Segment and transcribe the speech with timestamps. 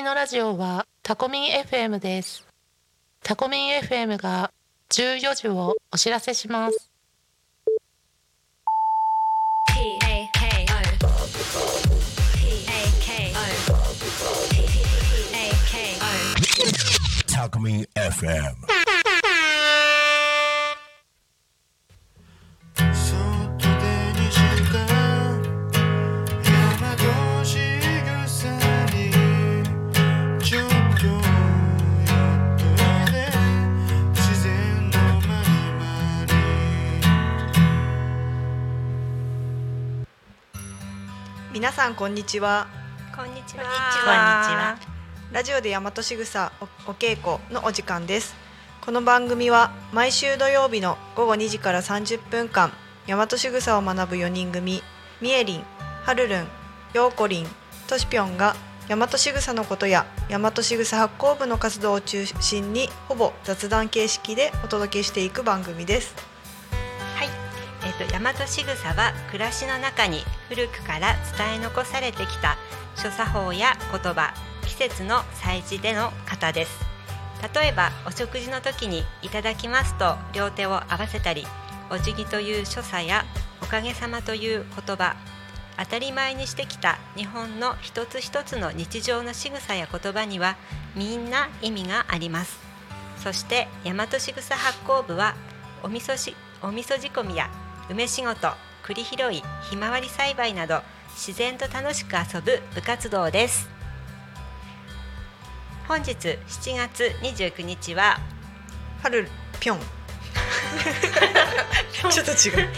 [0.00, 2.46] きのラジオはタコミン FM です。
[3.22, 4.50] タコミン FM が
[4.88, 6.90] 14時をお知らせします。
[9.68, 9.98] A
[10.32, 10.48] K
[13.34, 13.76] O
[17.26, 18.89] Talkme FM.
[41.70, 42.66] 皆さんこんにちは
[43.16, 43.62] こんにちは。
[43.62, 44.76] こんにちは
[45.30, 48.34] ラジオで大和しぐさおお稽古のお時間です
[48.80, 52.72] この番組は毎週土曜日の午後2時から30分間
[53.06, 54.82] 大和しぐさを学ぶ4人組
[55.20, 55.62] みえりん、
[56.02, 56.48] はるるん、
[56.92, 57.46] ようこりん、
[57.86, 58.56] としぴょんが
[58.88, 66.29] 大和しぐさのことや大和しぐさ発行部の活動を中心にほぼ雑談形式でお届けしていく番組ですはい。
[68.06, 72.56] 大和しぐさは暮らしの中に古くから伝え残されてきた
[72.96, 74.34] 諸作法や言葉、
[74.66, 76.80] 季節の祭事での型です。
[77.54, 81.46] 例えばお食事の時にいただきますと両手を合わせたり、
[81.90, 83.24] お辞儀という所作や
[83.62, 85.16] おかげさまという言葉。
[85.80, 90.56] 当たり前にしてきた日本の一つ一つの日常の仕草や言葉には
[90.94, 92.58] みんな意味があります
[93.16, 95.34] そして大和しぐさ発行部は
[95.82, 97.48] お味噌しお味噌仕込みや
[97.90, 98.52] 梅仕事
[98.82, 100.80] 栗拾いひまわり栽培など
[101.14, 103.68] 自然と楽しく遊ぶ部活動です。
[105.88, 106.38] 本日7
[106.76, 108.20] 月29日は
[109.02, 109.80] はるぴょん。
[112.10, 112.60] ちょっと違う。
[112.60, 112.68] よ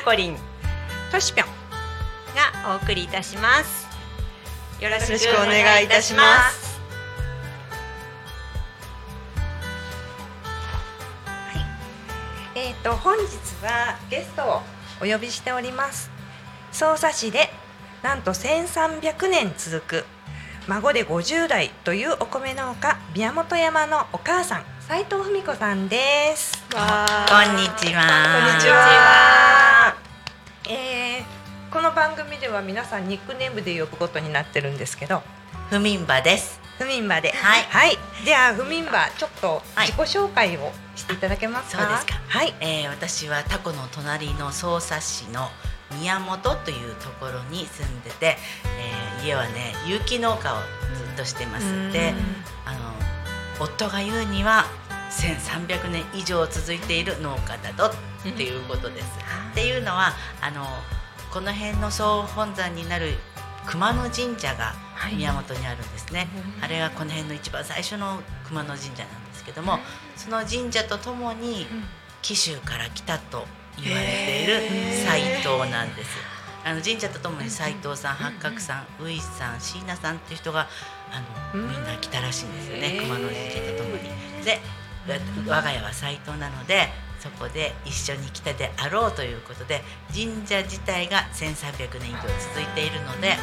[0.00, 0.38] うこりん
[1.10, 1.48] としぴょん。
[2.34, 3.82] がお送りいたします。
[4.82, 6.61] よろしくお願いいたします
[12.92, 13.24] と本日
[13.64, 14.60] はゲストを
[15.00, 16.10] お呼びしております
[16.72, 17.48] 匝瑳市で
[18.02, 20.04] なんと1300年続く
[20.68, 28.02] 孫で50代というお米農家宮本山のお母さん斉藤文子さんですわこんにちは。
[28.46, 29.96] こんにちは
[30.68, 35.22] えーこの番組では皆さんニックネームで呼ぶことになってるんですけど
[35.70, 36.61] ふみんばです。
[36.82, 37.30] ふみんばで。
[37.32, 37.62] はい。
[37.62, 39.86] はい、ではふみんばちょっとはい。
[39.86, 42.14] 自己紹介をしていただけますか、そうですか。
[42.28, 42.54] はい。
[42.60, 45.48] えー、私はタコの隣の匝瑳市の
[45.98, 48.36] 宮本というところに住んでて、
[49.20, 50.56] えー、家はね有機農家を
[50.96, 51.92] ずっとしてます。
[51.92, 52.14] で
[52.66, 52.78] あの
[53.60, 54.66] 夫が言うには
[55.10, 57.94] 1300年以上続いている農家だと
[58.28, 59.06] っていうことです。
[59.52, 60.66] っていうのはあの
[61.32, 63.14] この辺の総本山になる
[63.66, 64.74] 熊野神社が
[65.10, 66.28] 宮本にあるんですね、
[66.60, 69.78] あれがこの辺の一番最初の熊野神社なんですけども、
[70.16, 71.66] その神社とともに
[72.22, 73.46] 紀州から来たと
[73.82, 74.60] 言われている
[75.04, 76.10] 斎藤なんです。
[76.64, 80.68] あの神社とともに斎藤さん、八角さん、ウイさん、椎名さんっていう人が
[81.10, 84.44] あのみんな来たらしいんですよね、熊野神社とともに。
[84.44, 84.60] で
[85.48, 86.88] わ我が家は斎藤なので
[87.18, 89.82] そこで一緒に来たであろうということで
[90.12, 92.20] 神社自体が1300年以上
[92.54, 93.36] 続いているので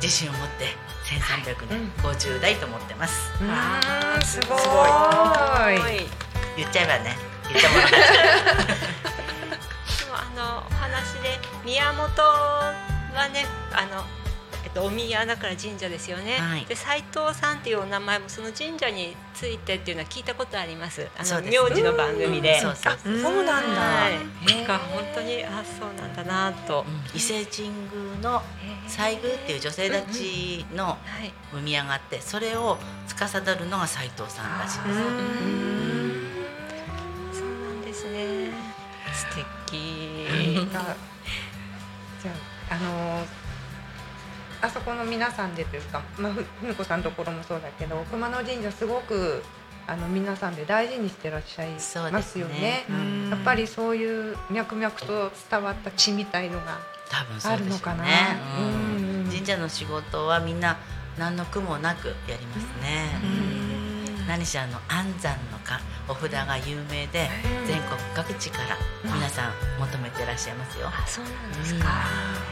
[0.00, 3.32] 自信を持って1300年50代と思ってます。
[3.40, 4.58] うーんすごい。
[4.58, 6.26] す
[6.56, 7.16] 言っちゃえばね
[7.52, 8.08] 言ったもの勝ち。
[10.04, 14.04] でもあのお話で宮本はねあの、
[14.64, 16.64] えっと、お宮だから神社ですよね、はい。
[16.64, 21.08] で斉藤さんっていうお名前もその神社についてっていうのは聞いたことあります。
[21.16, 22.60] あの名字の番組で。
[22.60, 22.90] そうそ
[23.30, 26.84] うなんだ、はい、なんか本当にあそうなんだなと、
[27.14, 28.42] 伊勢神宮の
[28.88, 30.98] 西宮っていう女性たちのはい、
[31.54, 34.98] お宮があってそれを司るのが斉藤さんらしいです。
[37.38, 38.50] そうなんですね。
[39.12, 39.26] 素
[39.70, 40.66] 敵。
[40.70, 42.32] じゃ
[42.70, 43.46] ああのー
[44.62, 49.42] あそこの皆さんでというか、まあ、ふふみこさんのところもそうだけど熊野神社すごく
[49.86, 52.60] あの皆さんで大事にしてらっしゃいそうですますよね。
[52.60, 52.84] ね。
[52.88, 53.30] うん。
[53.30, 56.78] やっぱりそういう脈々と伝わった血みたいのが
[57.08, 57.66] 多分そうでしょうね。
[57.66, 58.04] あるのかな。
[58.60, 58.90] うん。
[58.90, 60.78] うん神社の仕事はみんな
[61.18, 63.10] 何の苦もなくやりますね、
[64.28, 67.28] 何しろあの安山のかお札が有名で
[67.66, 71.88] 全国各地から皆さん求めてらっしゃいますよ、あそうなんですか、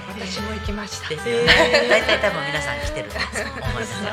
[0.09, 1.09] 私も行きました。
[1.09, 1.47] ですよね。
[1.89, 4.11] 大体多分皆さん来てると思いますよ、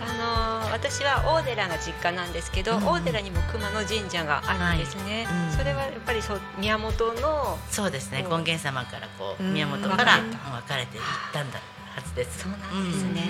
[0.00, 5.48] あの私は大寺が実家なんですけど、大寺にも熊野神社があるんですね、はい。
[5.50, 5.56] うん。
[5.58, 8.24] それはやっぱりそう宮本のそうですね。
[8.28, 8.44] うん。
[8.44, 9.54] 権現様からこううん。
[9.54, 12.40] 宮本から分かれていったんだははずです。
[12.40, 13.22] そうなんですね。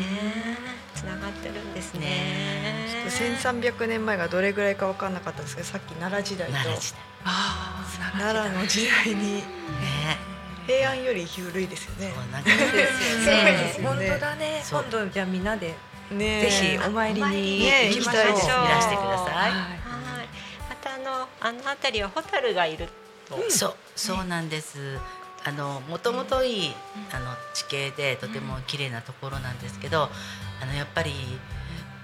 [0.94, 2.00] つながってるんですね。
[2.00, 7.00] ね1300年前がどれぐらいか分かんなかったんですけどさっき奈良時代と奈良時代。
[7.25, 9.37] ああ奈良の時代に。
[9.37, 9.43] ね。
[10.67, 12.12] 平安より古いですよね。
[12.14, 13.52] そうなんかですよね。
[13.56, 14.62] ですよ本当だね。
[14.70, 15.75] 今度じゃあみんなで
[16.10, 18.25] ねぜひお参りにね行きましょう。
[18.25, 19.34] いですいらしてください。
[19.34, 19.50] はい。
[19.50, 19.78] はい。
[20.69, 22.88] またあのあの辺りはホタルがいる
[23.28, 23.37] と。
[23.50, 24.99] そうそうなんです。
[25.44, 26.75] あのもともといい
[27.12, 30.08] あの地形でとても綺麗なところなんですけど、
[30.60, 31.12] あのやっぱり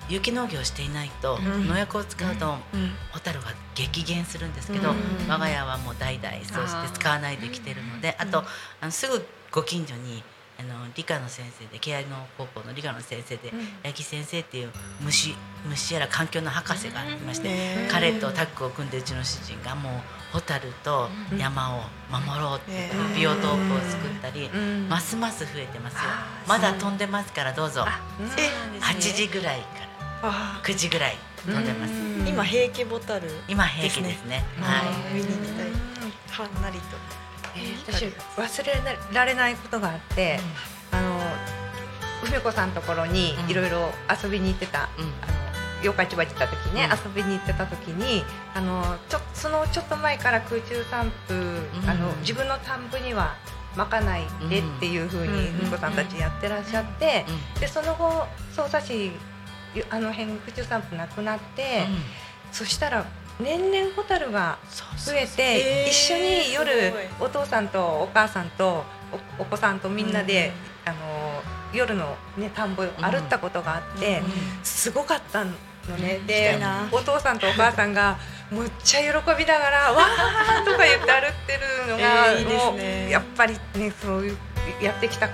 [0.08, 1.66] 有機農業をしていないと、ん。
[1.66, 2.92] 農薬を使うと、うん。
[3.10, 4.96] ホタルが激減するんですけど、うん。
[5.28, 8.44] 我が家はもう代々そうして使わないできてるのであと、
[8.80, 10.22] あのすぐご近所に
[10.58, 13.52] あの理科の先生で慶愛の高校の理科の先生で、
[13.82, 14.70] 八木先生っていう
[15.00, 15.34] 虫
[15.68, 19.92] 虫やら環境の博士がいまして、ね彼とタッグを組んでうちの主人がもう
[20.32, 21.08] ホタルと
[21.38, 24.88] 山を守ろうってねビオトープを作ったり、ん。
[24.88, 26.00] ますます増えてますよ。
[26.46, 27.84] まだ飛んでますからどうぞ。
[28.38, 29.88] え8時ぐらいから
[30.22, 34.44] あ9時ぐらい飛んでます、ー今平気ボタル今平気ですね。
[34.60, 35.14] はい。
[35.14, 35.66] 見に行きたい。
[36.30, 37.23] はんなりと
[37.86, 38.06] 私
[38.36, 40.40] 忘れられないことがあって、
[40.90, 41.20] あの
[42.28, 43.50] 梅子さんのところにうん。
[43.50, 43.90] いろいろ
[44.22, 45.04] 遊びに行ってた、うん。
[45.22, 45.26] あ
[45.86, 47.12] の八日市場行った時ね、うん。
[47.12, 48.24] 遊びに行ってた時に
[48.54, 51.88] あのちょそのちょっと前から空中散布、ん。
[51.88, 53.34] あの自分の田んぼには
[53.76, 55.60] まかないでっていうふうにうん。
[55.60, 57.60] 梅子さんたちやってらっしゃって、うん。
[57.60, 59.12] でその後匝瑳市
[59.90, 61.84] あの辺空中散布なくなって、
[62.52, 63.04] そしたら
[63.40, 64.58] 年々ホタルが
[64.96, 68.84] 増えてえー一緒に夜お父さんとお母さんと
[69.38, 70.52] おお子さんとみんなで、
[70.84, 70.96] あの
[71.72, 74.22] 夜の、ね、田んぼを歩ったことがあって、
[74.62, 75.52] すごかったの
[75.98, 76.58] ね、たで
[76.90, 78.18] お父さんとお母さんが
[78.50, 79.06] むっちゃ喜
[79.38, 82.04] びながら「わー!」とか言って歩ってるのが、
[83.08, 84.38] やっぱりねそういう
[84.80, 85.28] やってきた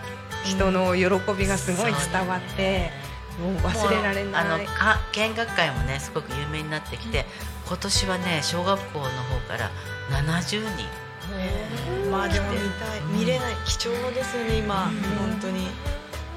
[0.44, 2.90] 人の喜びがすごい伝わって、
[3.38, 4.42] もう忘れられない。
[4.42, 7.26] あのか見学会もねすごく有名になってきて
[7.70, 9.10] 今年はね小学校の方
[9.46, 9.70] から
[10.10, 12.10] 70人。
[12.10, 13.00] まあでも見たい。
[13.16, 13.54] 見れない。
[13.64, 14.90] 貴重ですよね今。
[15.20, 15.68] 本当に。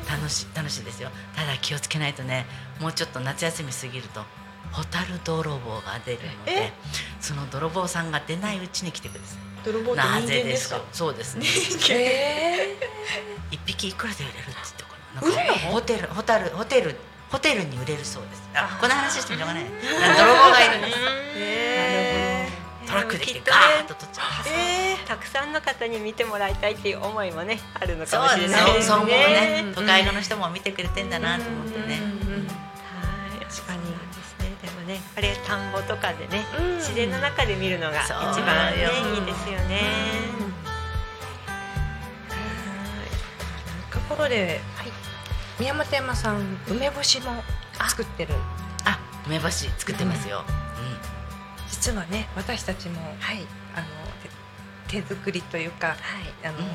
[0.08, 1.10] 楽し楽しいですよ。
[1.36, 2.46] ただ気をつけないとね
[2.80, 4.22] もうちょっと夏休み過ぎると
[4.72, 6.74] ホタル泥棒が出るのでえ？
[7.20, 10.76] その泥棒さんが出ないうちに来てください泥棒ってな人間ですか？
[10.76, 10.94] ぜですか？
[10.94, 11.36] そうです。
[11.40, 11.46] ね
[11.90, 12.78] え
[13.50, 15.44] 一匹いくらで売れるって言ってこれな。
[15.44, 16.96] んかホテルホタルホテル
[17.34, 21.00] ホテルに売れるそうですあこの話してもしょうがない泥棒がいるんです
[21.36, 22.48] え
[22.86, 29.74] トラックで来てガーッと取っちゃうえたくさんの方に見てもらいたいっていう思いもねあるのかもしれないですそうそうねね。
[29.74, 33.98] 都会の人も見てくれてんだなと思ってねはい、確かにね。
[34.62, 39.82] でもね、あれ田んぼとかでね、うん自然の中で見るのが一番ねよいいですよね。
[43.92, 44.62] ところで、
[45.60, 47.44] 宮本山さん梅干しも
[47.90, 48.34] 作ってる。
[48.86, 50.44] あ梅干し作ってますよ、
[51.70, 53.46] 実はね私たちも、はい。
[53.76, 53.86] あの
[54.88, 55.98] 手手作りというかはい。
[56.44, 56.72] あの、うんうん。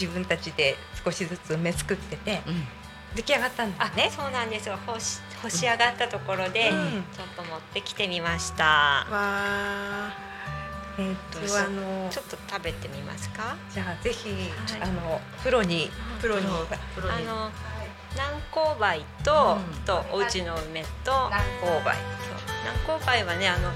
[0.00, 2.66] 自分たちで少しずつ梅作っててうん。
[3.14, 4.10] 出来上がったんだあ、ね。
[4.14, 4.76] そうなんですよ。
[4.86, 7.04] 干し干し上がったところで、うん。
[7.14, 9.06] ちょっと持ってきてみました。
[9.08, 9.12] ー、。
[9.12, 10.10] わ
[10.98, 13.56] えーっとあのちょっと食べてみますか？
[13.70, 14.36] じゃあぜひ、は
[14.78, 14.82] い。
[14.82, 16.46] あのプロにープロに。
[16.94, 17.28] プロに。
[17.28, 17.50] あの
[18.16, 19.84] 南高梅と、うん。
[19.84, 21.92] とおうちの梅と南高梅。
[22.64, 23.70] 南高梅はねあの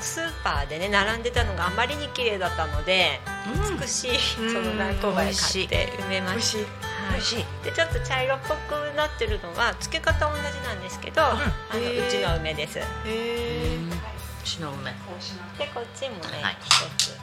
[0.00, 3.20] スーパーでね並んでたのがあまりに綺麗だったので、
[3.70, 3.78] うん。
[3.80, 4.64] 美しいそうん。
[4.64, 5.64] の南高梅買美味しい。
[5.66, 6.52] って埋めまし。
[6.52, 6.58] た。
[6.58, 6.62] い。
[6.62, 6.70] はい。
[7.12, 7.44] 美味しい。
[7.64, 11.34] でちょっと茶色っぽくなってるのは漬け方同じなんですけど、あ
[11.74, 12.06] のへー。
[12.06, 12.74] うちの梅です。
[12.74, 13.90] でえうん。
[14.44, 14.90] 血の梅。
[14.92, 14.96] こ
[15.80, 16.56] っちもねはい。
[16.64, 17.16] 一つ。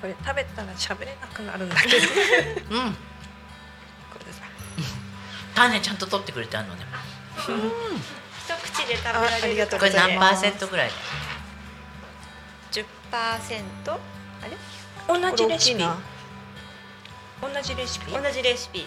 [0.00, 1.96] これ食べたら喋れなくなるんだけど。
[2.70, 2.96] うん
[5.58, 6.86] 種ちゃんと取ってくれてあるのね。
[7.38, 7.48] 一
[8.54, 10.90] 口で食べられるこれ何パーセントぐらい
[12.72, 13.98] ？10%あ
[14.44, 14.56] れ？
[15.08, 15.78] 同じレシピ。
[17.40, 18.12] 同じレシピ？
[18.12, 18.86] 同じレシピ。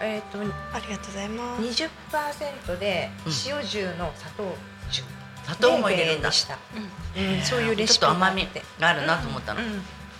[0.00, 0.50] えーっとあり
[0.88, 1.62] がとうございます。
[1.62, 3.32] 20%でうん。
[3.46, 4.42] 塩重の砂糖
[4.90, 5.02] 10
[5.44, 6.28] 砂糖も入れるんだ。
[6.28, 7.42] でした、へーうん。
[7.42, 8.46] そういうレシピちょっと甘み
[8.78, 9.66] があるなと思ったの、うん。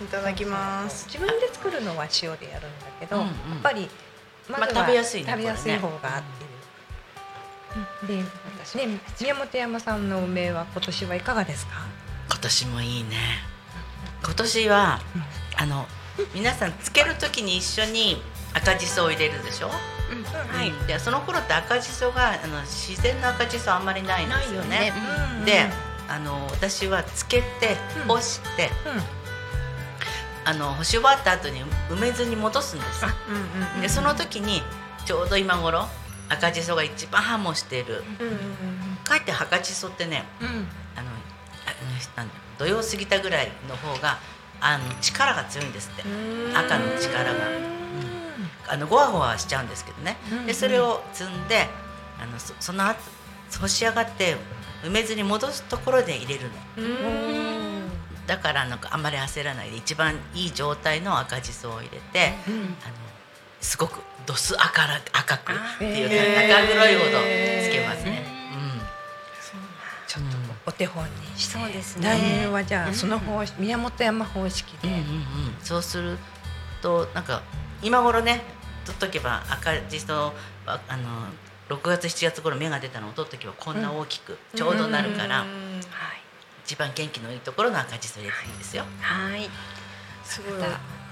[0.04, 1.06] いただきます。
[1.06, 3.28] 自分で作るのは塩でやるんだけど、うんうん。
[3.28, 3.88] やっぱり
[4.48, 8.06] まずはまあ食べやすいね食べやすい方こが合って。
[8.06, 11.72] る、で、ね、宮本山さんの梅は今年はいかがですか？
[12.30, 13.16] 今年もいいね。
[14.24, 15.00] 今年は
[15.56, 15.86] あの
[16.34, 18.20] 皆さんつける時に一緒に
[18.54, 20.86] 赤じそを入れるでしょ、はいうん。
[20.86, 24.92] でその頃って赤じそがあの自然の赤じそあんまりないんですよね。
[25.38, 25.44] うん。
[25.44, 25.66] で
[26.08, 28.08] あの私はつけてうん。
[28.08, 29.17] 干して、うん
[30.48, 33.04] あの干し終わった後に埋めずに戻すんです。
[33.04, 34.62] ようんうんうんでその時に
[35.04, 35.84] ちょうど今頃
[36.30, 38.02] 赤じそが一番ハモしている。
[38.18, 38.34] うんうん
[39.04, 40.48] かえって赤じそってねうん。
[40.96, 41.10] あの
[41.66, 44.18] あなんだ土曜過ぎたぐらいの方が
[44.60, 46.08] あの力が強いんですって。
[46.08, 46.56] うん。
[46.56, 47.40] 赤の力が、
[48.68, 50.16] あのゴワゴワしちゃうんですけどね。
[50.46, 51.68] でそれを積んで
[52.18, 52.98] あのそその後
[53.60, 54.36] 干し上がって
[54.82, 56.84] 埋めずに戻すところで入れるの。
[57.52, 57.57] うん
[58.28, 62.94] だからなんかあんまり焦らないで一番いい状態の赤じそを入れて、あの
[63.60, 66.08] すごくドス赤ら赤くっていう
[66.50, 68.22] か中黒いほどつけますね。
[70.06, 71.58] ちょっとお手本にして。
[71.58, 75.04] そうです来ね年はじゃあその方宮本山方式で、うんうんうん、
[75.60, 76.18] そうする
[76.82, 77.42] となんか
[77.82, 78.42] 今頃ね
[78.84, 80.32] 取っとけば赤じそは
[80.66, 85.80] あの6月7月頃芽が出たのを取っとけばこんな大きくちょうどなるから、うん。
[85.90, 86.27] はい
[86.68, 88.84] 一番元気のいいところの赤じそ入れていいんですよ。
[89.00, 89.48] はい。
[90.22, 90.52] すごい。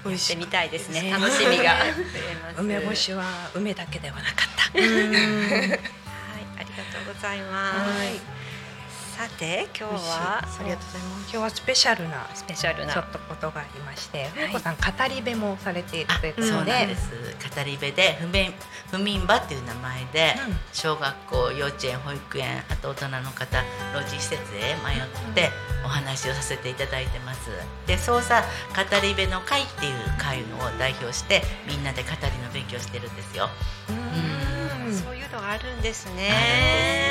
[0.05, 1.01] 美味しみたいですね。
[1.01, 1.77] ね楽しみが。
[2.61, 4.77] 梅干しは梅だけではなかった。
[4.77, 4.83] はい。
[4.83, 7.99] ありがとうございます。
[7.99, 8.36] はい
[9.17, 11.23] さて今日はありがとうございます。
[11.23, 12.93] 今日はスペシャルなスペシャルな。
[12.93, 17.09] ちょっとことがありまして、ふうこさん語り部もされているあというこそうとで、なんです。
[17.09, 18.53] 語り部でふみん
[18.91, 20.57] ふみんばっていう名前で、うん。
[20.71, 23.63] 小学校幼稚園保育園あと大人の方
[23.95, 25.49] 老人施設へ迷って
[25.83, 27.49] お話をさせていただいてます。
[27.87, 28.43] で捜査
[28.75, 33.49] 語り部の会っていう会のを代表してみんなで語りの勉強してるんですよ。
[33.89, 33.93] う
[34.91, 34.93] ん。
[34.93, 37.06] そういうのがあるんですね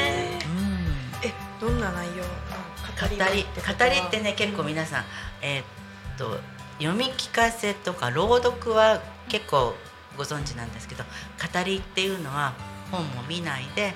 [1.61, 2.29] どんな内容語
[3.11, 5.05] り語りってね結構皆さん、
[5.43, 5.65] えーっ
[6.19, 6.39] と
[6.79, 9.75] 読み聞かせとか朗読は結構
[10.17, 12.55] ご存知なんですけど語りっていうのは
[12.91, 13.95] 本も見ないで、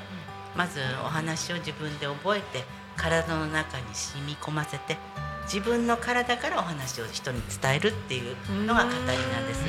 [0.57, 2.65] まずお話を自分で覚えて
[2.97, 4.99] 体の中に染み込ませて
[5.45, 8.37] 自分の体からお話を人に伝えるっていう
[8.67, 9.65] のが語りなんです。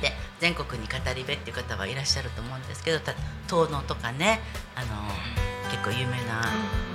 [0.00, 3.12] で全国に語り部っていう方はいらっしゃると思うんですけどた
[3.48, 4.40] 遠野とかね
[4.76, 4.86] あの
[5.70, 6.44] 結構有名な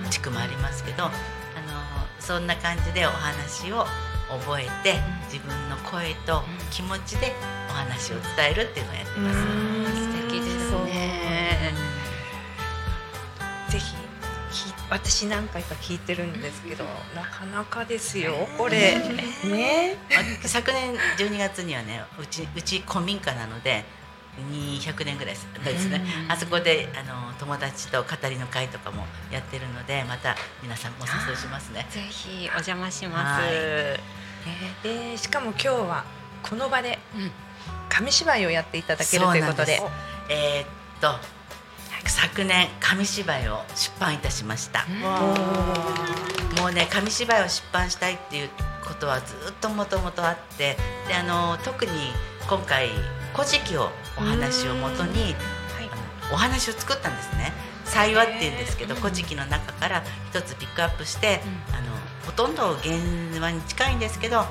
[0.10, 1.12] 地区もありますけど、あの
[2.20, 3.86] そんな感じでお話を
[4.30, 5.00] 覚えて
[5.32, 7.34] 自分の声と気持ちで
[7.70, 9.40] お話を伝えるっていうのをやってます。
[9.96, 11.74] 素敵ですね。
[13.70, 13.96] ぜひ
[14.52, 16.84] き私何回か聞いてるんですけど、
[17.16, 18.96] なかなかですよこれ。
[19.46, 19.98] ね。
[20.44, 23.86] あ昨年12月にはねうちうち古民家なので
[24.52, 31.86] 200年ぐらいですね、あそこであの友達と語りの会とかもやってるのでまた皆さんもお誘いしますね。
[31.92, 33.42] ぜひお邪魔します。
[33.44, 33.52] はい。
[33.52, 34.00] ね
[35.12, 36.06] でしかも今日は
[36.42, 37.32] この場でうん。
[37.90, 39.82] 紙芝居をやっていただけるということで。
[40.30, 40.68] えーっ
[41.00, 41.44] と
[42.06, 44.86] 昨年紙芝居を出版いたしました。
[46.62, 48.50] もうね紙芝居を出版したいっていう
[48.86, 51.92] ことはずっともともとあってであの特に
[52.48, 52.90] 今回
[53.34, 55.36] 「古事記」をお話をもとに、
[55.80, 57.54] あのお話を作ったんですね。
[57.86, 61.94] 祭話っていうんですけど「古事記」の中から一つピックアップして、あの
[62.26, 62.96] ほとんど原
[63.40, 64.46] 話に近いんですけど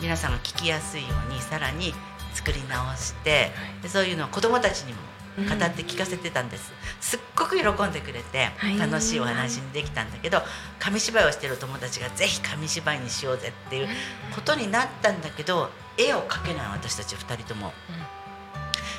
[0.00, 1.94] 皆さんが聞きやすいようにさらに
[2.34, 3.52] 作り直して
[3.82, 4.98] でそういうのを子どもたちにも
[5.46, 10.42] 語って聞かせてたんです、すっごく喜んでくれて楽しいお話にできたんだけど
[10.78, 13.88] 紙芝居をしてる友達がぜひ紙芝居にしようぜっていう
[14.34, 17.72] ことになったんだけど絵を描けない私たち2人とも、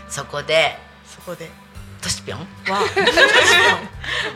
[0.10, 1.50] そこでそこで。
[2.01, 2.39] トシピョン？
[2.39, 2.46] は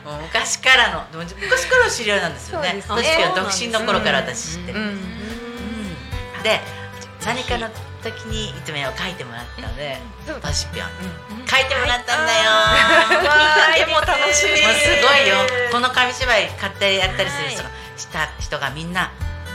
[0.22, 2.84] 昔からの昔からの知り合いなんですよね。
[2.86, 4.88] トシピョン独身の頃から私知ってる、うん。
[4.88, 6.44] うん。
[6.44, 6.60] で
[7.26, 7.70] 何かの
[8.04, 11.46] 時にいつも絵を描いてもらったのでトシピョン。
[11.48, 14.58] 描いてもらったんだよ、でも楽しみ。
[14.58, 15.36] すごいよ。
[15.72, 19.12] この紙芝居買ってやったりする人がした人がみんな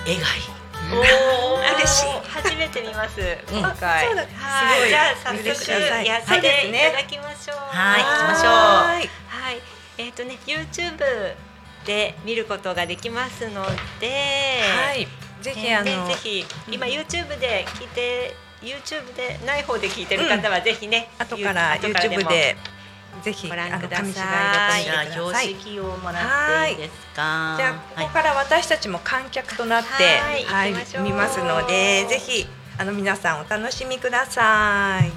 [0.06, 0.58] 絵がいい。
[0.88, 2.06] 嬉しい。
[2.30, 3.20] 初めて見ます。
[3.20, 3.58] うん。
[3.58, 4.06] 今回。
[4.06, 4.22] そうだ。
[4.22, 4.76] はい。
[4.76, 4.88] すごい。
[4.88, 5.72] じゃあ早嬉しい。
[5.72, 7.56] 速やっていただきましょう。
[7.76, 8.52] はい行きましょう。
[8.52, 9.62] はいはい。
[9.98, 10.96] えっ、とね YouTube
[11.84, 13.64] で見ることができますの
[13.98, 15.08] ではい
[15.42, 22.57] ぜひあのぜひ今 YouTube で聞いて YouTube でない方で聞いてる方はぜひね、後から後からも YouTube で
[23.23, 24.85] ぜひご覧ください。
[24.85, 26.21] じゃあ標識をもら
[26.62, 29.88] っていいですかじゃあここから私たちも観客となって
[30.47, 30.75] はい。
[31.02, 32.47] 見ますのでぜひ
[32.78, 35.09] あの皆さんお楽しみください。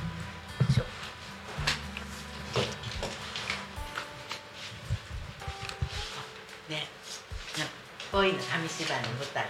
[6.71, 6.87] ね、
[8.11, 9.45] こういうの紙芝居の舞台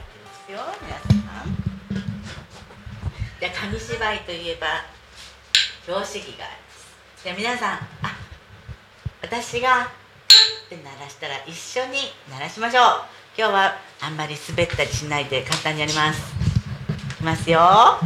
[0.51, 1.08] よ皆さ
[1.46, 1.55] ん。
[3.39, 4.67] じゃあ紙芝居といえば
[5.86, 7.24] 標識があります。
[7.24, 8.17] じゃあ皆さんあ
[9.22, 12.84] 私がって鳴らしたら一緒に鳴らしましょう。
[13.38, 16.22] 今日はあんまり滑ったりしないで簡単にやります。
[17.17, 17.60] きますよ。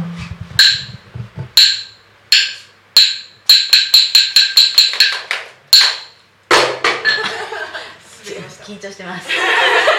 [8.64, 9.28] 緊張してます。
[9.28, 9.95] 緊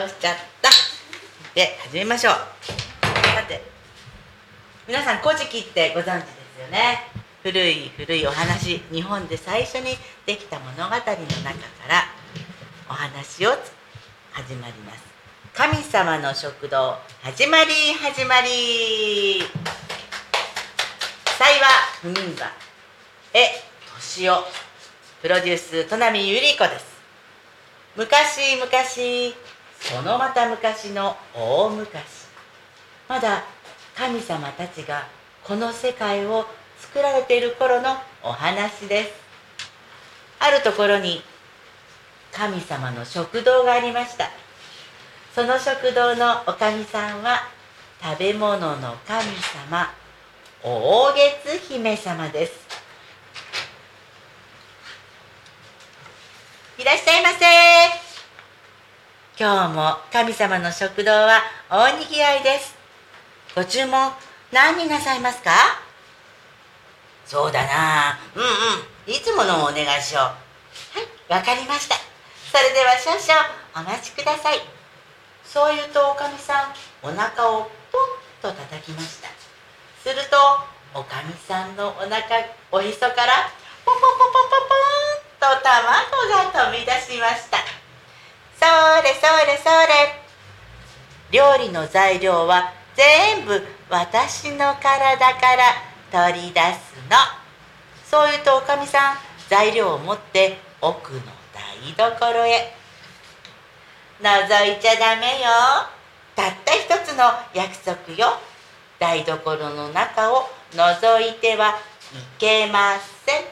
[0.00, 0.70] 張しちゃった
[1.54, 2.34] で始めましょう。
[2.34, 3.62] さて
[4.86, 7.10] 皆さん「古事記」ってご存知ですよね。
[7.42, 11.16] 古い古いお話日本で最初にできた物語の中か
[11.88, 12.08] ら
[12.88, 13.50] お話を
[14.32, 15.00] 始まります。
[15.52, 19.44] 神様の食堂始まり始まり。
[21.38, 21.68] 幸は
[22.02, 22.46] 不眠場
[23.34, 23.62] え
[23.96, 24.46] 年を
[25.20, 26.86] プロデュース戸波ゆり子です。
[27.96, 28.70] 昔々
[29.80, 32.28] そのまた昔の大昔。
[33.08, 33.42] まだ
[33.96, 35.06] 神様たちが
[35.42, 36.46] この世界を
[36.78, 39.10] 作られている頃のお話です。
[40.38, 41.22] あるところに
[42.32, 44.30] 神様の食堂がありました。
[45.34, 47.48] その食堂のおかみさんは
[48.02, 49.24] 食べ物の神
[49.68, 49.92] 様
[50.62, 51.12] 大
[51.44, 52.52] 月姫様です。
[56.78, 57.99] いらっしゃいませ。
[59.40, 62.76] 今日も神様の食堂は大にぎわいです。
[63.56, 64.12] ご注文
[64.52, 65.80] 何になさいますか？
[67.24, 68.20] そうだな。
[68.36, 68.44] うんう
[69.08, 69.10] ん。
[69.10, 70.24] いつものをお願いしよう。
[70.28, 71.96] はいわかりました。
[72.52, 74.60] それでは少々お待ちください。
[75.42, 79.28] そう言うとおかみさんお腹をポンと叩きました。
[80.04, 80.36] すると
[80.92, 82.20] おかみさんのお腹
[82.72, 83.48] おへそから
[83.86, 84.68] ポンポンポンポン
[85.40, 87.79] ポンと卵が飛び出しました。
[88.60, 88.66] そ
[89.02, 90.20] れそれそれ。
[91.30, 97.16] 料理の材料は全部私の体から取り出すの。
[98.04, 99.16] そう言うとおかみさん
[99.48, 101.20] 材料を持って奥の
[101.54, 102.74] 台所へ。
[104.20, 105.48] 覗いちゃダメよ。
[106.36, 108.38] たった一つの約束よ。
[108.98, 111.74] 台所の中を覗いてはい
[112.38, 113.44] けません。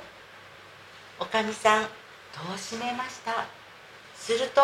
[1.19, 3.58] おかみさん戸を閉めました？
[4.19, 4.61] すると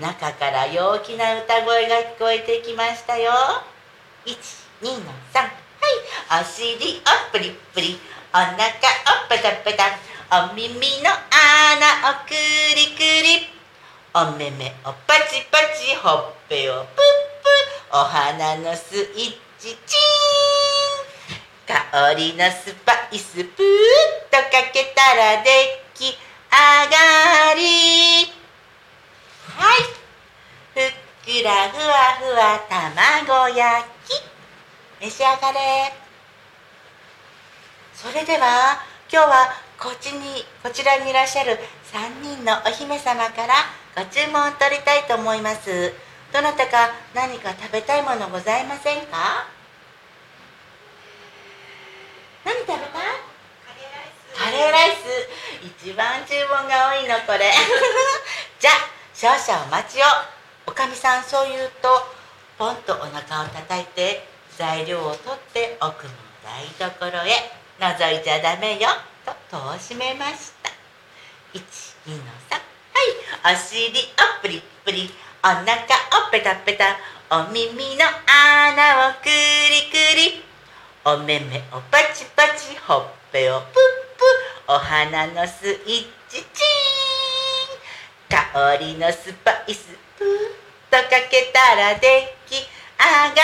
[0.00, 3.32] 中から陽気な歌声が聞こえてきましたよ。
[4.26, 4.34] 12
[5.04, 6.42] の3はい。
[6.42, 7.98] お尻をプリプリ。
[8.34, 8.68] お腹を
[9.28, 9.84] ペタペタ。
[10.50, 10.68] お耳
[11.02, 12.34] の穴をク
[12.74, 13.48] リクリ
[14.12, 16.72] お目目をパチパチほっぺを。
[16.74, 16.96] プップ
[17.92, 19.04] お花のスイッ
[19.58, 19.76] チチン。
[21.66, 23.46] 香りのスパイスプーッ
[24.30, 25.50] とかけたら出
[25.94, 26.18] 来
[26.50, 28.25] 上がり。
[29.56, 29.82] はい。
[30.74, 30.92] ふっ
[31.24, 34.22] くらふわふわ卵焼き。
[35.00, 35.92] 召し上がれ。
[37.94, 41.58] それでは今日はこっちにこちらにいらっしゃる
[41.92, 43.54] 3人のお姫様から
[43.96, 45.92] ご注文を取りたいと思います。
[46.32, 49.46] どなたか何か食べたいものございませんか？
[52.44, 52.82] 何食べた？
[52.82, 52.82] い
[54.36, 55.02] カレーライス。
[55.82, 57.50] 一番注文が多いのこれ。
[58.60, 58.70] じゃ
[59.16, 60.04] 少々お待ちを
[60.66, 61.88] おかみさんそう言うと
[62.58, 66.12] ポンとお腹を叩いて材料を取って奥の
[66.44, 67.48] 台所へ
[67.80, 68.88] 覗いちゃダメよ
[69.24, 70.68] と戸を閉めました。
[71.54, 72.60] 12の3
[73.40, 74.04] はいお尻を
[74.42, 75.08] プリプリ
[75.42, 76.98] お腹をペタペタ
[77.30, 80.44] お耳の穴をクリクリ
[81.06, 86.85] お目目をパチパチほっぺをプップお花のスイッチチー
[88.28, 89.88] 香りのスパイス。
[90.18, 90.30] プーッ
[90.90, 92.06] とかけたら出
[92.46, 93.42] 来上が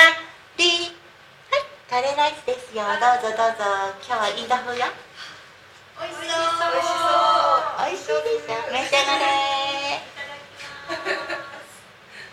[0.56, 0.64] り。
[1.50, 2.84] はいカレーライスですよ。
[2.84, 3.62] どうぞどうぞ。
[4.06, 4.86] 今日はいい豆腐よ。
[6.00, 6.72] 美味しそう。
[6.72, 8.16] 美味しそう。
[8.24, 8.56] 美味しいですよ。
[8.72, 9.22] 召し上がれ。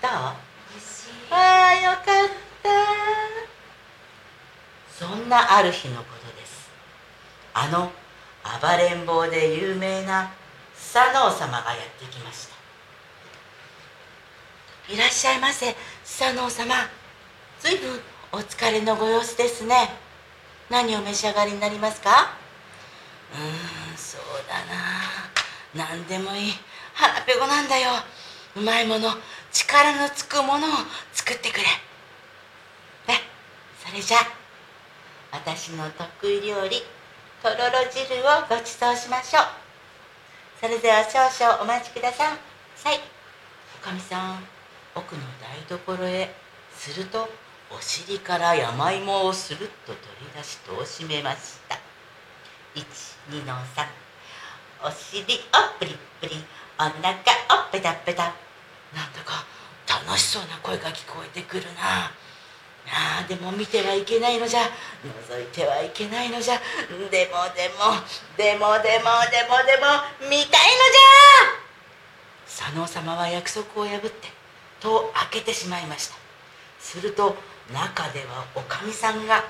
[0.02, 0.10] どう？
[1.32, 1.36] あ
[1.68, 2.04] あよかっ
[2.64, 2.70] た。
[4.98, 6.70] そんなある日のことです。
[7.54, 7.92] あの
[8.62, 10.32] 暴れん坊で有名な
[10.80, 12.56] スサノオ様がやってきました。
[14.94, 16.74] いらっしゃいませスサノオ様。
[17.60, 18.00] ずいぶん
[18.32, 19.89] お疲れのご様子ですね。
[20.70, 22.32] 何を召し上がりになりますか？
[23.34, 24.56] うーんそうだ
[25.86, 25.92] な。
[25.92, 26.54] 何でもいい。
[26.94, 27.92] 腹ペコなんだよ。
[28.56, 29.13] うまいもの
[29.52, 30.72] 力のつくものを
[31.12, 31.63] 作ってくれ。
[31.63, 31.70] ね
[33.86, 34.18] それじゃ。
[34.18, 34.22] あ
[35.32, 36.82] 私の得意料理
[37.44, 39.44] とろろ汁をごちそうしましょう。
[40.60, 42.38] それでは少々お待ちください。
[43.82, 44.43] おかみさん
[44.93, 46.36] 奥の台所へ
[46.76, 47.30] すると
[47.72, 51.80] お尻から山芋をスルッと取り出し戸を閉めました。
[52.76, 53.86] 12の3
[54.84, 55.28] お尻を
[55.80, 56.43] プリプリ
[56.78, 57.13] お腹を
[57.72, 58.24] ペタペタ。
[58.93, 59.45] なんだか
[59.88, 62.12] 楽しそうな声が聞こえてくるな。
[62.91, 64.62] ああでも見てはいけないのじゃ。
[64.62, 66.56] 覗いてはいけないのじゃ。
[66.56, 67.75] でもでもでも
[68.36, 71.60] でもでもでも見たいのじゃ。
[72.47, 74.10] 佐野様は約束を破って
[74.80, 76.15] 戸を開けてしまいました。
[76.80, 77.36] すると
[77.71, 79.43] 中ではおかみさんが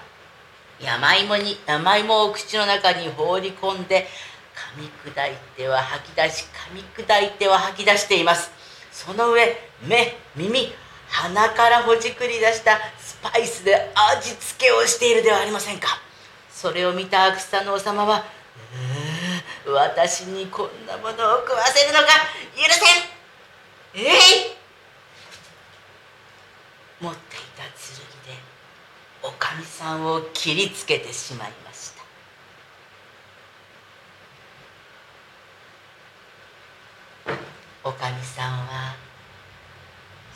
[0.82, 4.08] 山芋に山芋を口の中に放り込んで
[4.78, 8.52] 噛み砕いては吐き出し噛み砕いては吐き出しています。
[8.92, 10.74] その上目耳
[11.10, 15.88] 鼻からほじくり出したスパイスで味付けをしているではありませんか。
[16.52, 18.26] それを見た草の王様は
[19.66, 22.08] 「う私にこんなものを食わせるのか
[22.56, 24.04] 許せん。
[24.06, 24.56] えい!」
[27.00, 27.72] 持っていた剣
[28.34, 28.40] で
[29.24, 32.04] おかみさんを切りつけてしまいました。
[37.84, 38.96] おかみさんは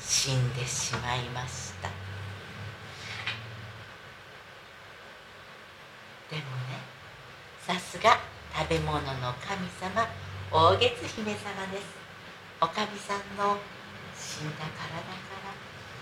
[0.05, 1.89] 死んでしまいました。
[6.29, 6.79] でもね
[7.65, 8.19] さすが
[8.53, 10.07] 食べ物の神様
[10.51, 11.85] 大月姫様です。
[12.61, 13.57] おかみさんの
[14.15, 15.37] 死んだ体か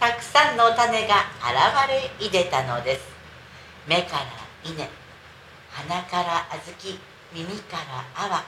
[0.02, 3.06] らたくさんの種が現れいでたのです。
[3.88, 4.26] 目から
[4.64, 4.88] 稲
[5.72, 7.00] 鼻から小豆
[7.34, 8.44] 耳から泡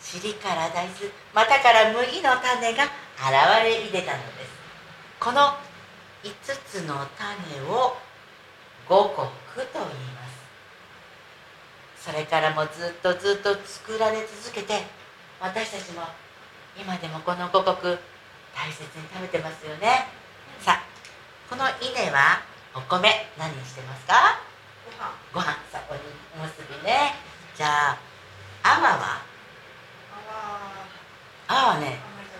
[0.00, 4.59] 尻から大豆股から麦の種が現れいでたのです。
[5.20, 5.52] この
[6.24, 6.32] 5
[6.66, 7.94] つの種を
[8.88, 10.26] 五穀と言いま
[11.98, 12.08] す。
[12.08, 14.82] それからもずっとずっと作られ続けて
[15.38, 16.04] 私たちも
[16.74, 17.98] 今でもこの五穀
[18.56, 20.06] 大切に食べてますよね。
[20.60, 20.84] さあ
[21.50, 22.40] この稲は
[22.74, 24.40] お米何にしてますか？
[25.34, 25.44] ご飯。
[25.70, 26.00] さおに
[26.34, 27.12] おむすびね。
[27.54, 27.98] じゃあ
[28.62, 29.20] 泡は？
[31.46, 31.98] 泡はね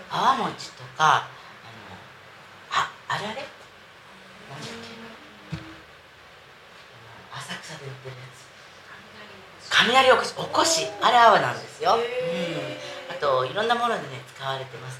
[0.09, 1.29] 泡餅とかあの
[2.71, 3.51] ああられなんだっけ
[7.81, 12.01] あの浅草で売ってるやつ雷おこしおこしあれ泡なんですよ、うん、
[13.09, 14.99] あといろんなものでね使われてます。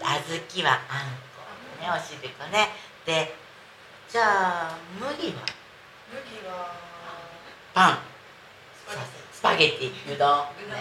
[0.00, 1.44] 小豆はあんこ
[1.80, 2.68] ねおしびこね。
[3.04, 3.34] で
[4.08, 5.44] じゃあ麦は？
[6.10, 6.74] 麦は
[7.72, 7.98] パン。
[9.32, 10.14] スパゲティ。
[10.14, 10.76] うどんね。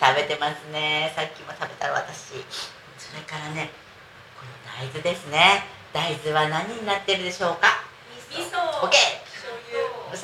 [0.00, 1.12] 食べてますね。
[1.16, 2.44] さっきも食べたら私。
[2.98, 3.70] それからね
[4.38, 5.64] この大豆ですね。
[5.92, 7.82] 大豆は何になってるでしょうか？
[8.30, 8.84] 味噌。
[8.84, 9.23] オッケー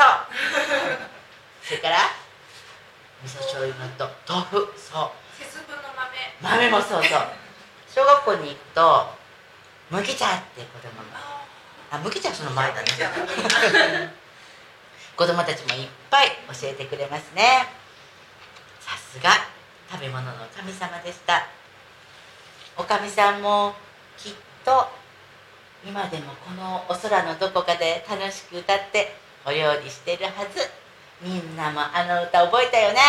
[0.00, 0.06] 嘘
[1.68, 1.98] それから？
[3.22, 4.40] 味噌醤油のと豆。
[4.48, 4.72] 腐。
[4.78, 5.44] そう。
[5.44, 6.16] 節分の豆。
[6.40, 7.28] 豆もそうそう。
[7.94, 9.14] 小学校に行くと
[9.90, 11.18] 麦茶って子供が
[11.90, 12.88] あ麦茶はその前だね。
[15.16, 17.68] 子供たちもいっぱい教えてくれますね。
[18.80, 19.32] さすが
[19.90, 21.46] 食べ物の神様でした。
[22.78, 23.74] おかみさんも
[24.16, 24.34] きっ
[24.64, 24.88] と
[25.84, 29.14] 今でもこのお空のどこかで楽しく歌って
[29.46, 30.68] お料理してるはず。
[31.22, 33.00] みんなもあの歌覚えたよね。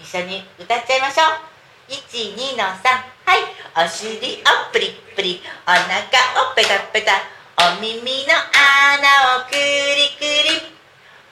[0.00, 1.50] 一緒に歌っちゃいましょう。
[1.92, 2.84] 12の3
[3.24, 3.86] はい。
[3.86, 5.42] お尻をプリプリ。
[5.66, 7.12] お腹をペタペタ。
[7.58, 10.70] お耳の穴をクリクリ。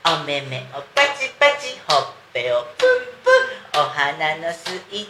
[0.04, 1.78] お目目をパチパチ。
[1.86, 2.88] ほっぺをプン
[3.24, 3.30] プ
[3.78, 3.80] ン。
[3.80, 5.08] お鼻のスイッチイン。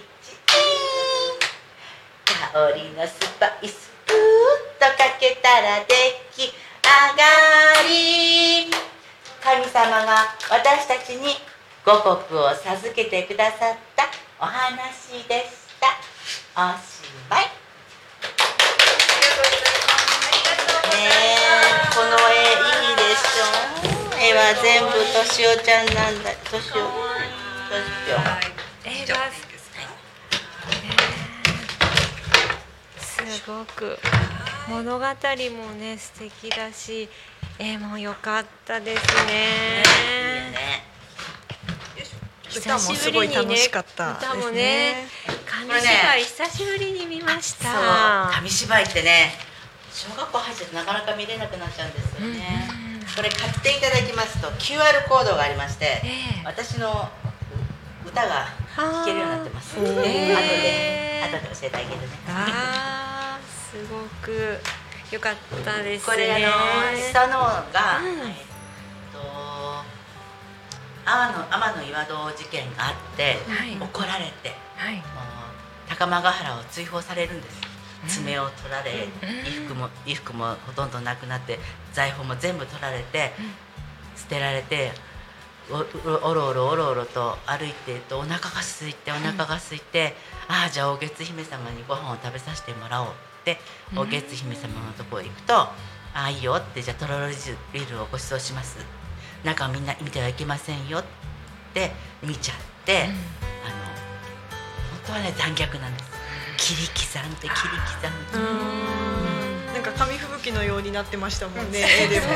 [2.52, 3.90] 香りのスパイス。
[4.06, 5.94] プーッとかけたら出
[6.36, 8.97] 来上がり。
[9.42, 11.34] 神様が私たちに
[11.84, 14.04] 五穀を授けてくださった
[14.40, 15.88] お話でした。
[16.54, 17.44] おしまい。
[17.44, 17.48] ね
[20.94, 21.46] え
[21.94, 22.42] この絵
[22.90, 23.46] いいでしょ
[24.20, 26.80] 絵は全部としおちゃんなんだとしおとし
[28.10, 29.14] お映画
[33.00, 33.98] すごく。
[34.68, 35.10] 物語も
[35.80, 37.08] ね素敵だし
[37.58, 39.82] 絵も良かったですね。
[40.46, 40.84] いいね。
[42.56, 45.08] 歌もすごい楽しかったです歌もねね。
[45.44, 48.30] 紙芝居久しぶりに見ました。
[48.32, 49.32] 紙芝居ってね
[49.92, 52.70] 小学校入ってなかなか見れなくなっちゃうんですよね、
[53.16, 56.08] これ買っていただきますと QR コードがありまして、え
[56.42, 56.46] え。
[56.46, 57.10] 私の
[58.06, 62.06] 歌が聴けるようになってます、後でえー後で教えてあげるね。
[62.28, 64.60] ああすごく
[65.10, 66.14] 良かったですね。
[66.14, 68.28] これあの下のが、うん。
[68.28, 68.34] えっ
[69.12, 69.18] と
[71.04, 73.76] 天の天の岩戸事件があって、はい。
[73.80, 74.96] 怒られてはい。
[74.96, 75.04] もう
[75.88, 77.68] 高間ヶ原を追放されるんです
[78.06, 79.08] 爪を取られ、
[79.44, 81.58] 衣服も衣服もほとんどなくなって
[81.92, 83.32] 財宝も全部取られて、
[84.16, 84.92] 捨てられて
[85.70, 90.14] おおおろおろおろおろと歩いているとお腹が空いてお腹が空いて、
[90.46, 93.08] ああじゃあお月姫様にご飯を食べさせてもらおう
[93.40, 93.58] って、
[93.96, 95.74] お月姫様のところへ行くとあ
[96.14, 97.54] ああいいよってじゃあとろろ汁
[98.00, 98.78] をご馳走します。
[99.44, 101.04] 中をみんな見てはいけませんよっ
[101.72, 103.14] て見ちゃって、あの本
[105.06, 106.10] 当はね残虐なんです。
[106.74, 109.74] 切り刻んで切り刻んで。
[109.74, 112.26] なんか紙吹雪のようになってましたもんね絵でも。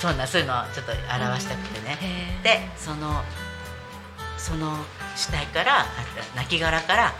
[0.00, 1.98] そんなそういうのをちょっと表したくてね、
[2.44, 3.22] でその
[4.36, 4.76] その
[5.16, 5.84] 死体からあ
[6.36, 7.12] 亡骸から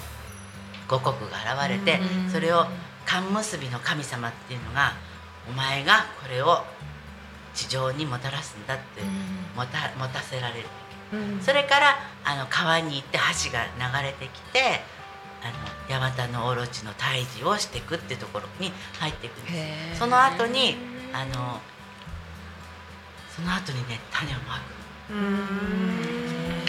[0.88, 2.00] 五穀が現れて、
[2.32, 2.66] それを
[3.06, 4.92] 缶結びの神様っていうのが
[5.48, 6.64] お前がこれを
[7.54, 9.02] 地上にもたらすんだって
[9.56, 10.68] もた持たせられる、
[11.42, 14.80] それからあの川に行って橋が流れてきて
[15.42, 15.46] あ
[15.94, 20.00] の八幡のオロチの退治をしていくっていうところに入っていくんです。
[20.00, 20.76] その後に
[21.12, 21.60] あの
[23.34, 24.78] その後にね種をまく。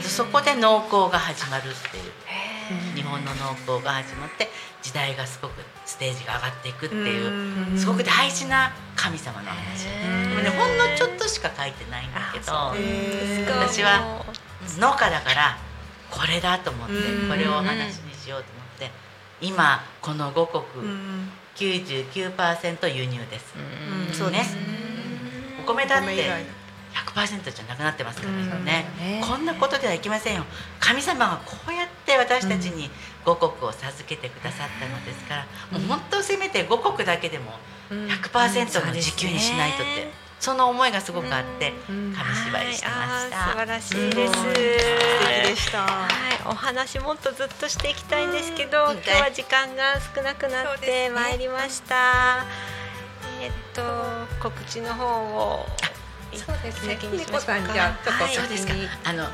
[0.01, 2.11] そこで農耕が始まるっていう
[2.95, 4.49] 日本の農耕が始まって
[4.81, 5.53] 時代がすごく
[5.85, 9.85] ステージが上がっていくっていうすごく大事な神様の話。
[10.43, 14.23] でほんのちょっとしか書いてないんだけど私は
[14.79, 15.57] 農家だから
[16.11, 16.93] これだと思って
[17.29, 18.91] これをお話にしようと思って
[19.41, 20.65] 今この五穀
[21.55, 23.53] 99%輸入です。
[24.13, 24.61] そうですね。
[25.61, 26.58] お米だって
[26.93, 28.85] 100%じゃなくなってますからね、
[29.25, 30.45] こんなことではいけませんよ。
[30.79, 32.89] 神様がこうやって私たちに
[33.25, 37.53] 五穀を授けてくださったのですから、もう本当せめて五穀だけでも
[37.89, 42.13] 100%の時給にしないとって、その思いがすごくあって紙
[42.45, 43.37] 芝居してました。
[43.37, 43.51] はい。
[43.51, 44.33] 素晴らしいです。
[44.33, 45.85] 素敵でした。
[45.85, 46.09] はい、
[46.47, 52.45] お話もっとずっとしていきたいんですけど、今日は時間が少なくなってまいりました。
[53.41, 53.81] えっと
[54.41, 55.65] 告知の方を
[56.37, 56.93] そうですね。
[56.95, 58.73] 先に猫さんじゃあちょっとはいそうですか。
[58.73, 58.89] 先に。
[59.03, 59.27] あの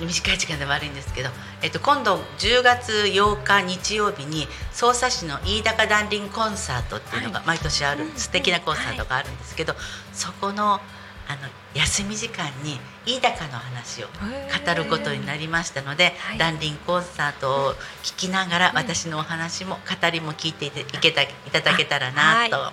[0.00, 1.28] 短い時間で悪いんですけど、
[1.62, 9.74] えっと、今度10月8日日曜日に匝瑳市の飯高ダンリンコンサートっていうのが毎年ある、素敵なコンサートがあるんですけど、
[10.12, 10.80] そこの
[11.28, 22.72] あの休み時間に飯高の話を語ることになりましたので、ダンリンコンサートを聞きながら、私のお話も語りも聞いていていけたいただけたらなと。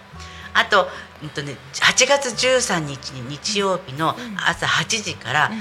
[0.57, 0.87] はあと,、
[1.21, 4.15] うんとね、8月13日に日曜日の
[4.45, 5.51] 朝8時から、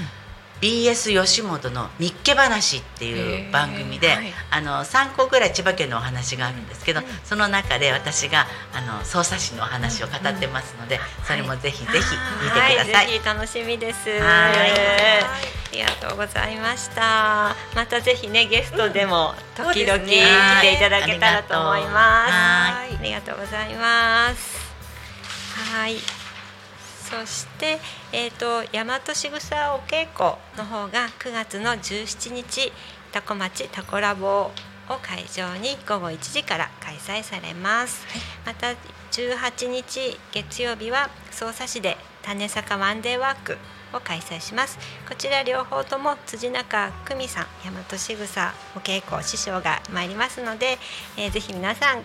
[0.61, 4.16] BS 吉本の「日記話」っていう番組で、
[4.50, 12.76] あの3個ぐらい千葉県のお話があるんですけど、その中で私があの匝瑳市のお話を語ってますので、それもぜひぜひ見てください。
[12.76, 14.09] はい、ぜひ楽しみです。
[14.09, 15.22] はい。
[15.22, 15.28] あ
[15.72, 17.54] りがとうございました。
[17.74, 22.32] またぜひねゲストでも時々来ていただけたらと思います。
[22.32, 22.96] はい。
[22.96, 24.56] ありがとうございます。
[25.57, 25.97] はい。
[27.09, 27.79] そして、
[28.12, 32.73] えー、と大和しぐさお稽古の方が9月の17日
[33.12, 34.51] タコ町タコラボ
[34.88, 38.05] を会場に午後1時から開催されます、
[38.45, 38.75] また
[39.12, 43.57] 18日月曜日は匝瑳市で種坂ワンデーワーク
[43.95, 44.79] を開催します。
[45.09, 50.79] こちら両方とも辻中久美さん大和しぐさお稽古師匠が参りますので、
[51.16, 52.03] えーぜひ皆さん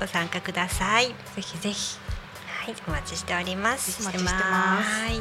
[0.00, 1.08] ご参加ください。
[1.08, 2.01] ぜひぜひ
[2.62, 4.02] はい、お待ちしております。
[4.02, 5.18] お待ちしてますはい。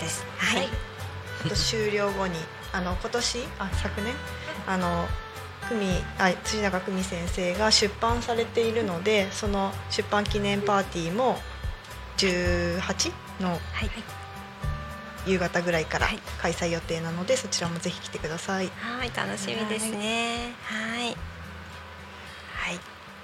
[0.00, 0.24] です。
[0.38, 0.68] はい。
[1.44, 2.38] あと終了後に
[2.72, 3.46] あの今年？
[3.58, 4.14] あ昨年？
[4.66, 5.06] あの
[5.68, 11.38] 久美あ辻中久美先生が出版されているのでその出版記念パーティーも
[12.16, 13.90] 18のはい。
[15.26, 18.70] 夕方ぐらいからはい開催予定なのでそちらもぜひ来てください。
[18.80, 20.54] はい、楽しみですね。
[20.64, 21.08] はい。
[21.08, 21.31] はい。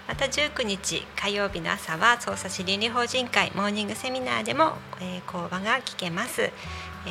[0.08, 6.50] また19日火曜日の朝は捜査市倫理法人会モーニングセミナーでも、えー講話が聞けます、え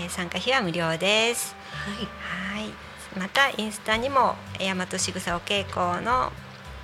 [0.08, 1.56] ー参加費は無料です。
[1.76, 2.74] はい。
[3.18, 6.32] またインスタにも大和しぐさお稽古の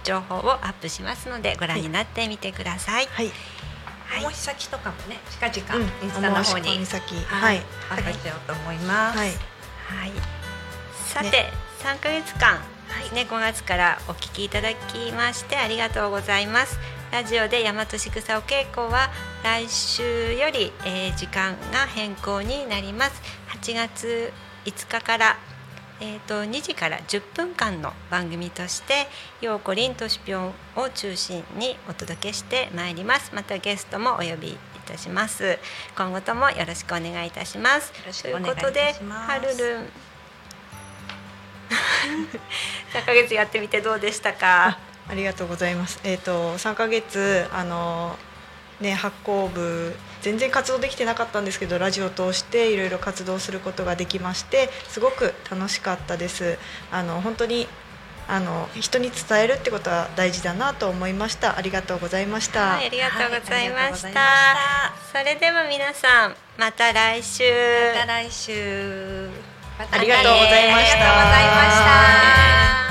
[0.04, 3.08] 情報をアップしますのでご覧になってみてください。
[3.08, 3.32] はい、
[4.26, 5.84] お申し先とかもね近々うん。
[6.04, 6.86] インスタの方に。
[6.86, 7.16] 先。
[7.26, 7.58] ははい。
[7.58, 8.78] いアップしようと思い。
[8.78, 9.18] ます。
[9.18, 9.30] はい。
[9.30, 9.34] は
[10.06, 10.12] い。
[11.08, 12.60] さて、三ヶ月間
[13.00, 16.80] ですね、5月からお聞きいただきましてありがとうございます。
[17.12, 19.10] ラジオで大和しぐさお稽古は
[19.44, 23.22] 来週より、えー時間が変更になります。
[23.62, 24.34] 8月
[24.66, 25.38] 5日から
[26.02, 29.08] えー、と2時から10分間の番組として
[29.40, 35.60] ようこりんとしぴょんを中心にお届けしてまいりますまたゲストもお呼びいたします
[35.96, 39.90] 今後ともよろしくお願いいたしますということではるるん
[42.94, 44.78] 3ヶ月やってみてどうでしたか？
[45.10, 46.00] ありがとうございます。
[46.04, 48.18] えっ、ー、と3ヶ月あの
[48.80, 56.58] ね発行部全然活動できてなかったんですけどラジオを通していろいろ活動することができましてすごく楽しかったです。
[56.92, 57.68] あの本当に
[58.26, 61.58] あの人に伝えるってことは大事だなと思いました。
[61.58, 67.44] ありがとうございました、はい、ありがとうございました,はいした、それでは皆さんまた来週。
[67.94, 69.53] また来週。
[69.80, 70.98] ありがとうございました。
[70.98, 72.83] ありがとうございました。